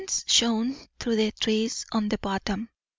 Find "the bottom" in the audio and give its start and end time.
2.09-2.69